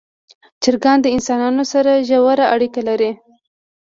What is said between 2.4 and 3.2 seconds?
اړیکه لري.